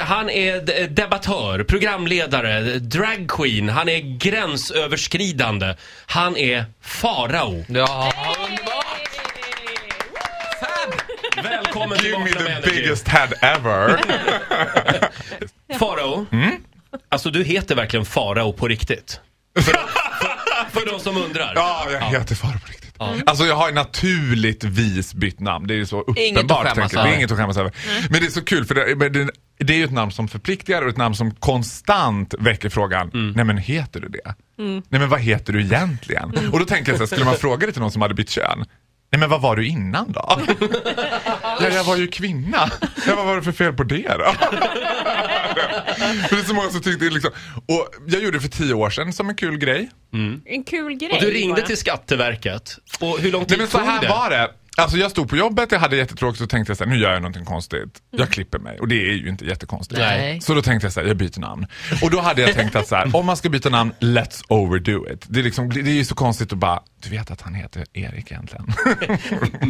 [0.00, 3.68] Han är d- debattör, programledare, dragqueen.
[3.68, 5.74] Han är gränsöverskridande.
[6.06, 7.64] Han är farao.
[7.68, 8.84] Ja, underbart!
[11.42, 12.70] Välkommen till Give me med the Energy.
[12.70, 14.00] biggest head ever.
[15.78, 16.26] Farao.
[17.08, 19.20] Alltså du heter verkligen farao på riktigt.
[19.58, 21.52] För, för, för de som undrar.
[21.54, 22.58] Ja, jag heter Farao
[22.98, 23.28] på riktigt.
[23.28, 25.66] Alltså jag har naturligtvis bytt namn.
[25.66, 26.74] Det är ju så Inget att uppenbart.
[26.74, 26.92] skämmas.
[26.92, 27.72] Det är inget att skämmas över.
[28.10, 30.82] Men det är så kul för det, det, det är ju ett namn som förpliktigar
[30.82, 33.32] och ett namn som konstant väcker frågan.
[33.36, 34.34] Nej men heter du det?
[34.58, 36.32] Nej men vad heter du egentligen?
[36.52, 38.30] Och då tänker jag så här, skulle man fråga det till någon som hade bytt
[38.30, 38.64] kön?
[39.12, 40.40] Nej men vad var du innan då?
[41.42, 42.70] ja, jag var ju kvinna.
[43.06, 44.32] Ja, vad var det för fel på det då?
[46.28, 47.30] för det är så många som tyckte liksom.
[47.68, 49.90] Och jag gjorde det för tio år sedan som en kul grej.
[50.44, 51.66] En kul grej Och du ringde bara.
[51.66, 52.78] till Skatteverket.
[53.00, 54.08] Och hur lång Nej tid men så tog här det?
[54.08, 54.50] var det.
[54.76, 57.12] Alltså jag stod på jobbet, jag hade jättetråkigt så tänkte jag så här, nu gör
[57.12, 57.98] jag någonting konstigt.
[58.10, 60.00] Jag klipper mig och det är ju inte jättekonstigt.
[60.00, 60.40] Nej.
[60.40, 61.66] Så då tänkte jag så här, jag byter namn.
[62.02, 65.12] Och då hade jag tänkt att så här, om man ska byta namn, let's overdo
[65.12, 65.24] it.
[65.28, 67.84] Det är, liksom, det är ju så konstigt att bara, du vet att han heter
[67.92, 68.66] Erik egentligen.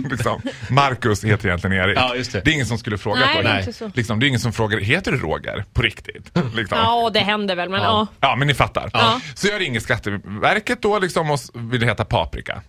[0.11, 1.99] liksom, Marcus heter egentligen Erik.
[1.99, 2.39] Ja, just det.
[2.39, 3.61] är ingen som skulle fråga Nej, det är Nej.
[3.61, 3.91] inte så.
[3.95, 5.65] Liksom, det är ingen som frågar, heter du Roger?
[5.73, 6.31] På riktigt.
[6.55, 6.79] Liksom.
[6.79, 8.07] Ja, det händer väl, men ja.
[8.21, 8.91] Ja, men ni fattar.
[8.93, 9.21] Ja.
[9.35, 12.63] Så jag ringer Skatteverket då liksom och vill heta Paprika.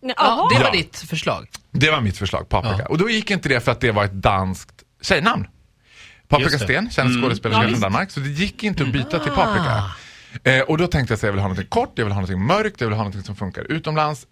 [0.00, 0.70] Ja, det var Ja.
[0.70, 1.48] ditt förslag.
[1.70, 2.86] Det var mitt förslag, Paprika.
[2.86, 5.46] Och då gick inte det för att det var ett danskt tjejnamn.
[6.28, 6.58] Paprika.
[6.58, 7.80] Sten, känd skådespelerska Ja, från.
[7.80, 8.10] Danmark.
[8.10, 9.82] Så det gick inte att byta till Paprika.
[10.44, 12.38] Eh, och då tänkte jag att jag vill ha något kort, jag vill ha något
[12.38, 14.26] mörkt, jag vill ha något som funkar utomlands.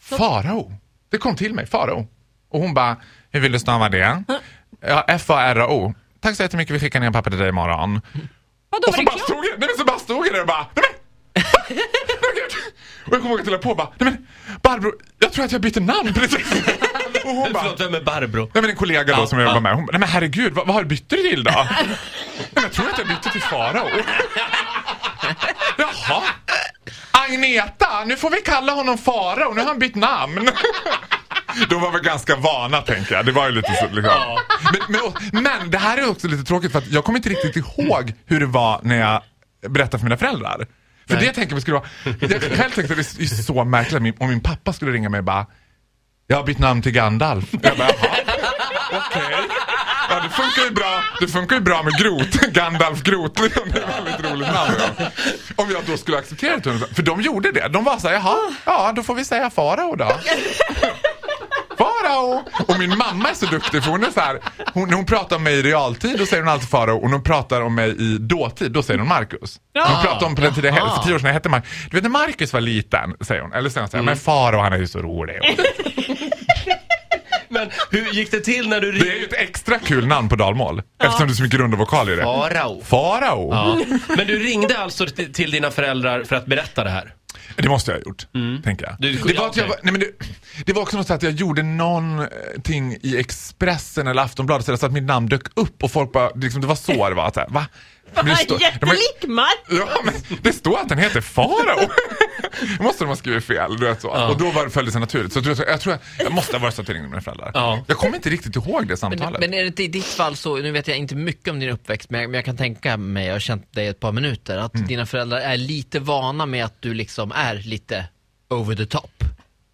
[0.00, 0.72] Farao.
[1.10, 2.06] Det kom till mig, Farao.
[2.50, 2.96] Och hon bara,
[3.30, 4.24] hur vill du stava det?
[4.80, 5.94] Ja, F-A-R-A-O.
[6.20, 8.00] Tack så jättemycket, vi skickar ner en papper till dig imorgon.
[8.70, 9.22] Vadå, Och var så det bara, klart?
[9.24, 10.84] stod jag, nej men så bara stod jag där och bara, nej
[11.34, 11.42] men.
[13.06, 14.26] Och jag kommer ihåg att jag på och bara, nej men
[14.68, 16.52] Barbro, jag tror att jag byter namn precis.
[17.24, 18.50] Och hon bara, Förlåt, vem är Barbro?
[18.54, 19.50] nej men en kollega då Ja, som jag ja.
[19.50, 21.50] jobbar med, hon bara, nej men herregud, vad, vad har du till då?
[21.70, 21.96] nej
[22.54, 23.88] men jag tror att jag bytte till Farao.
[25.76, 26.22] Jaha.
[27.10, 30.50] Agneta, nu får vi kalla honom Farao, nu har han bytt namn.
[31.68, 33.26] De var väl ganska vana tänker jag.
[33.26, 34.38] Det var ju lite så, liksom.
[34.88, 37.56] men, men, men det här är också lite tråkigt för att jag kommer inte riktigt
[37.56, 39.22] ihåg hur det var när jag
[39.70, 40.66] berättade för mina föräldrar.
[41.08, 41.88] För det tänker jag skulle vara,
[42.20, 45.46] jag själv tänkte det är så märkligt om min pappa skulle ringa mig och bara
[46.26, 47.44] Jag har bytt namn till Gandalf.
[47.52, 48.16] Jag bara, jaha,
[48.92, 49.48] okej.
[50.10, 53.34] Ja det funkar ju bra, det funkar ju bra med Grot, Gandalf Grot.
[53.34, 53.56] Det är ett
[54.06, 54.72] väldigt roligt namn.
[54.98, 55.04] Ja.
[55.56, 56.94] Om jag då skulle acceptera det.
[56.94, 57.68] För de gjorde det.
[57.68, 60.12] De var så här, jaha, ja då får vi säga Farao då.
[62.28, 62.44] Farao!
[62.68, 64.38] Och min mamma är så duktig för hon är så här,
[64.74, 67.22] hon, hon pratar om mig i realtid då säger hon alltid Farao och när hon
[67.24, 69.60] pratar om mig i dåtid då säger hon Marcus.
[69.74, 71.70] När hon pratar om på den tiden, för tio år sedan jag hette Marcus.
[71.90, 73.52] Du vet när Marcus var liten, säger hon.
[73.52, 75.36] Eller säger hon så här, men Farao han är ju så rolig.
[77.50, 79.18] Men hur gick det till när du Det är ringde?
[79.18, 80.82] ju ett extra kul namn på dalmål.
[81.02, 82.22] Eftersom det är så mycket runda vokaler i det.
[82.22, 82.82] Farao.
[82.84, 83.50] Farao.
[83.54, 83.78] Ja.
[84.16, 87.12] Men du ringde alltså till dina föräldrar för att berätta det här?
[87.56, 88.26] Det måste jag ha gjort,
[88.64, 88.96] tänker jag.
[88.98, 90.06] Du- det, var att jag var, nej men det,
[90.66, 94.92] det var också något så att jag gjorde någonting i Expressen eller Aftonbladet så att
[94.92, 97.30] mitt namn dök upp och folk bara, liksom, det var så det var.
[97.34, 97.66] Så här, va?
[98.14, 99.58] Men det står- Jättelik Mark!
[99.70, 101.88] Ja, men det står att den heter Farao.
[102.78, 103.76] Det måste de ha skrivit fel.
[103.76, 104.08] Du vet så.
[104.08, 104.28] Ja.
[104.28, 105.32] Och då var det följde sig naturligt.
[105.32, 107.20] Så jag tror, jag, tror jag, jag måste ha varit så att jag ringde mina
[107.22, 107.50] föräldrar.
[107.54, 107.84] Ja.
[107.86, 109.40] Jag kommer inte riktigt ihåg det Men, samtalet.
[109.40, 112.10] men är det i ditt fall så, nu vet jag inte mycket om din uppväxt,
[112.10, 114.72] men jag, men jag kan tänka mig, jag har känt dig ett par minuter, att
[114.88, 118.04] dina föräldrar är lite vana med att du liksom är lite
[118.50, 119.24] over the top.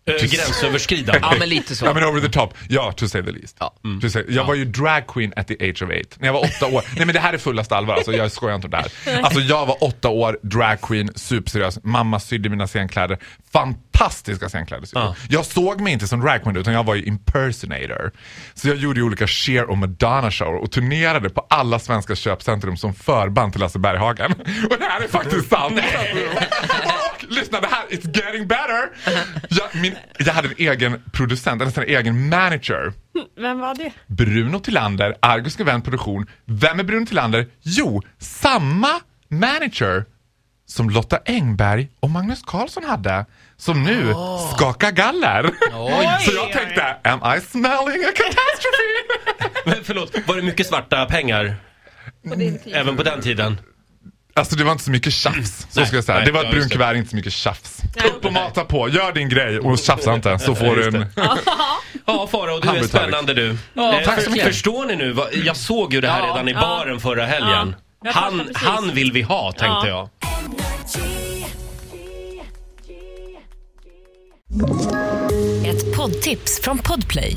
[0.06, 1.20] Äh, gränsöverskridande?
[1.22, 1.86] Ja, men lite så.
[1.86, 3.56] Ja men over the top, ja to say the least.
[3.60, 3.74] Ja.
[4.02, 6.16] To say, jag var ju drag queen at the age of eight.
[6.20, 8.54] När jag var åtta år, nej men det här är fullaste allvar alltså, jag skojar
[8.54, 9.22] inte om det här.
[9.24, 13.18] Alltså jag var åtta år, drag queen, superseriös, mamma sydde mina scenkläder,
[13.52, 14.86] fantastiska scenkläder.
[14.86, 15.00] sydde.
[15.00, 15.14] Ja.
[15.28, 18.12] Jag såg mig inte som drag queen utan jag var ju impersonator.
[18.54, 22.76] Så jag gjorde ju olika Cher och Madonna shower och turnerade på alla svenska köpcentrum
[22.76, 24.32] som förband till Lasse Berghagen.
[24.70, 25.80] Och det här är faktiskt sant.
[27.26, 28.90] Och lyssna, det här, it's getting better.
[29.48, 32.92] Jag, min, jag hade en egen producent, en nästan egen manager.
[33.36, 33.92] Vem var det?
[34.06, 36.26] Bruno Tillander, Argus Event Produktion.
[36.44, 37.46] Vem är Bruno Tillander?
[37.62, 40.04] Jo, samma manager
[40.66, 43.26] som Lotta Engberg och Magnus Carlsson hade.
[43.56, 44.14] Som nu
[44.54, 45.50] skakar galler.
[45.72, 46.06] Oj.
[46.20, 49.60] Så jag tänkte, am I smelling a catastrophe?
[49.64, 51.56] Men förlåt, var det mycket svarta pengar
[52.28, 52.34] På
[52.70, 53.58] även på den tiden?
[54.36, 56.16] Alltså det var inte så mycket tjafs, så Nej, ska jag säga.
[56.18, 56.58] nej, det var ett just det.
[56.58, 57.82] brunkuvert, inte så mycket tjafs.
[57.96, 60.92] Nej, Upp och mata på, gör din grej och tjafsa inte så får du en...
[60.92, 61.06] det.
[62.06, 63.56] Ja, Farao, du är spännande du.
[63.74, 64.46] Ja, Eh, tack så mycket.
[64.46, 65.12] Förstår ni nu?
[65.12, 66.26] vad- Jag såg ju det här Ja.
[66.26, 66.60] redan i Ja.
[66.60, 67.74] baren förra helgen.
[68.02, 68.56] Ja, jag fattar Han, precis.
[68.56, 69.88] han vill vi ha, tänkte Ja.
[69.88, 70.08] jag.
[75.66, 77.36] Ett poddtips från Podplay.